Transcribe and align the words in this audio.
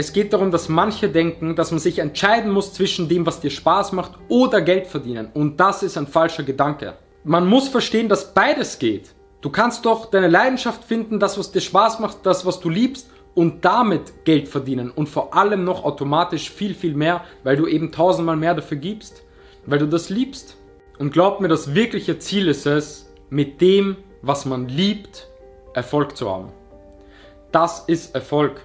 Es 0.00 0.14
geht 0.14 0.32
darum, 0.32 0.50
dass 0.50 0.70
manche 0.70 1.10
denken, 1.10 1.54
dass 1.54 1.72
man 1.72 1.78
sich 1.78 1.98
entscheiden 1.98 2.50
muss 2.50 2.72
zwischen 2.72 3.10
dem, 3.10 3.26
was 3.26 3.40
dir 3.40 3.50
Spaß 3.50 3.92
macht 3.92 4.12
oder 4.30 4.62
Geld 4.62 4.86
verdienen. 4.86 5.28
Und 5.34 5.60
das 5.60 5.82
ist 5.82 5.98
ein 5.98 6.06
falscher 6.06 6.42
Gedanke. 6.42 6.94
Man 7.22 7.46
muss 7.46 7.68
verstehen, 7.68 8.08
dass 8.08 8.32
beides 8.32 8.78
geht. 8.78 9.14
Du 9.42 9.50
kannst 9.50 9.84
doch 9.84 10.10
deine 10.10 10.28
Leidenschaft 10.28 10.84
finden, 10.84 11.20
das, 11.20 11.36
was 11.36 11.52
dir 11.52 11.60
Spaß 11.60 11.98
macht, 11.98 12.24
das, 12.24 12.46
was 12.46 12.60
du 12.60 12.70
liebst 12.70 13.10
und 13.34 13.62
damit 13.62 14.24
Geld 14.24 14.48
verdienen 14.48 14.90
und 14.90 15.06
vor 15.06 15.34
allem 15.34 15.64
noch 15.64 15.84
automatisch 15.84 16.50
viel, 16.50 16.72
viel 16.74 16.94
mehr, 16.94 17.22
weil 17.44 17.58
du 17.58 17.66
eben 17.66 17.92
tausendmal 17.92 18.36
mehr 18.36 18.54
dafür 18.54 18.78
gibst, 18.78 19.22
weil 19.66 19.80
du 19.80 19.86
das 19.86 20.08
liebst. 20.08 20.56
Und 20.98 21.12
glaub 21.12 21.42
mir, 21.42 21.48
das 21.48 21.74
wirkliche 21.74 22.18
Ziel 22.18 22.48
ist 22.48 22.64
es, 22.64 23.12
mit 23.28 23.60
dem, 23.60 23.98
was 24.22 24.46
man 24.46 24.66
liebt, 24.66 25.28
Erfolg 25.74 26.16
zu 26.16 26.30
haben. 26.30 26.48
Das 27.52 27.80
ist 27.80 28.14
Erfolg. 28.14 28.62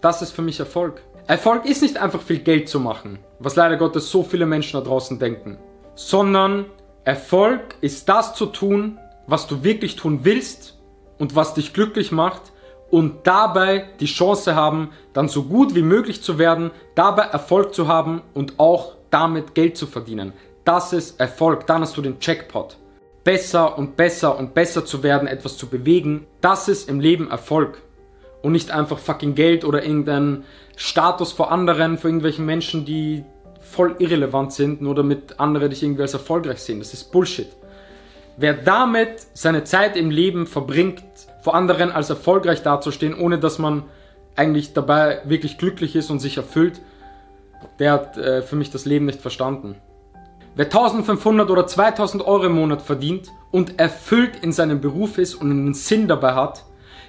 Das 0.00 0.22
ist 0.22 0.32
für 0.32 0.42
mich 0.42 0.60
Erfolg. 0.60 1.02
Erfolg 1.26 1.64
ist 1.66 1.82
nicht 1.82 1.98
einfach 1.98 2.22
viel 2.22 2.38
Geld 2.38 2.68
zu 2.68 2.80
machen, 2.80 3.18
was 3.38 3.56
leider 3.56 3.76
Gottes 3.76 4.10
so 4.10 4.22
viele 4.22 4.46
Menschen 4.46 4.80
da 4.80 4.86
draußen 4.86 5.18
denken, 5.18 5.58
sondern 5.94 6.66
Erfolg 7.04 7.74
ist 7.80 8.08
das 8.08 8.34
zu 8.34 8.46
tun, 8.46 8.98
was 9.26 9.46
du 9.46 9.62
wirklich 9.62 9.96
tun 9.96 10.20
willst 10.22 10.78
und 11.18 11.36
was 11.36 11.54
dich 11.54 11.74
glücklich 11.74 12.12
macht 12.12 12.52
und 12.90 13.26
dabei 13.26 13.86
die 14.00 14.06
Chance 14.06 14.54
haben, 14.54 14.90
dann 15.12 15.28
so 15.28 15.42
gut 15.44 15.74
wie 15.74 15.82
möglich 15.82 16.22
zu 16.22 16.38
werden, 16.38 16.70
dabei 16.94 17.24
Erfolg 17.24 17.74
zu 17.74 17.88
haben 17.88 18.22
und 18.34 18.58
auch 18.58 18.94
damit 19.10 19.54
Geld 19.54 19.76
zu 19.76 19.86
verdienen. 19.86 20.32
Das 20.64 20.92
ist 20.92 21.20
Erfolg, 21.20 21.66
dann 21.66 21.82
hast 21.82 21.96
du 21.96 22.02
den 22.02 22.16
Jackpot. 22.20 22.76
Besser 23.24 23.76
und 23.76 23.96
besser 23.96 24.38
und 24.38 24.54
besser 24.54 24.84
zu 24.86 25.02
werden, 25.02 25.28
etwas 25.28 25.56
zu 25.56 25.66
bewegen, 25.66 26.26
das 26.40 26.68
ist 26.68 26.88
im 26.88 27.00
Leben 27.00 27.30
Erfolg. 27.30 27.82
Und 28.42 28.52
nicht 28.52 28.70
einfach 28.70 28.98
fucking 28.98 29.34
Geld 29.34 29.64
oder 29.64 29.82
irgendein 29.82 30.44
Status 30.76 31.32
vor 31.32 31.50
anderen, 31.50 31.98
vor 31.98 32.08
irgendwelchen 32.08 32.46
Menschen, 32.46 32.84
die 32.84 33.24
voll 33.60 33.96
irrelevant 33.98 34.52
sind, 34.52 34.80
nur 34.80 34.94
damit 34.94 35.38
andere 35.40 35.68
dich 35.68 35.82
irgendwie 35.82 36.02
als 36.02 36.14
erfolgreich 36.14 36.60
sehen. 36.60 36.78
Das 36.78 36.94
ist 36.94 37.10
Bullshit. 37.12 37.48
Wer 38.36 38.54
damit 38.54 39.26
seine 39.34 39.64
Zeit 39.64 39.96
im 39.96 40.10
Leben 40.10 40.46
verbringt, 40.46 41.02
vor 41.42 41.54
anderen 41.54 41.90
als 41.90 42.08
erfolgreich 42.08 42.62
dazustehen, 42.62 43.18
ohne 43.18 43.38
dass 43.38 43.58
man 43.58 43.84
eigentlich 44.36 44.72
dabei 44.72 45.20
wirklich 45.24 45.58
glücklich 45.58 45.96
ist 45.96 46.10
und 46.10 46.20
sich 46.20 46.36
erfüllt, 46.36 46.80
der 47.80 47.92
hat 47.92 48.16
äh, 48.16 48.42
für 48.42 48.54
mich 48.54 48.70
das 48.70 48.84
Leben 48.84 49.06
nicht 49.06 49.20
verstanden. 49.20 49.74
Wer 50.54 50.66
1500 50.66 51.50
oder 51.50 51.66
2000 51.66 52.26
Euro 52.26 52.46
im 52.46 52.52
Monat 52.52 52.82
verdient 52.82 53.28
und 53.50 53.78
erfüllt 53.78 54.36
in 54.42 54.52
seinem 54.52 54.80
Beruf 54.80 55.18
ist 55.18 55.34
und 55.34 55.50
einen 55.50 55.74
Sinn 55.74 56.08
dabei 56.08 56.34
hat, 56.34 56.64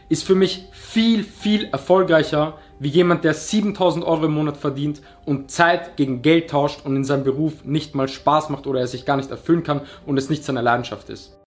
ist 0.10 0.24
für 0.24 0.36
mich 0.36 0.68
viel, 0.72 1.24
viel 1.24 1.66
erfolgreicher 1.72 2.58
wie 2.80 2.90
jemand, 2.90 3.24
der 3.24 3.34
7000 3.34 4.06
Euro 4.06 4.26
im 4.26 4.34
Monat 4.34 4.58
verdient 4.58 5.02
und 5.26 5.52
Zeit 5.52 5.98
gegen 5.98 6.22
Geld 6.22 6.50
tauscht 6.50 6.86
und 6.86 6.96
in 6.96 7.04
seinem 7.04 7.24
Beruf 7.24 7.66
nicht 7.66 7.94
mal 7.94 8.08
Spaß 8.08 8.50
macht 8.50 8.68
oder 8.68 8.80
er 8.80 8.88
sich 8.88 9.06
gar 9.06 9.18
nicht 9.18 9.32
erfüllen 9.32 9.64
kann 9.64 9.82
und 10.06 10.18
es 10.18 10.30
nicht 10.30 10.44
seine 10.44 10.62
Leidenschaft 10.62 11.10
ist. 11.10 11.36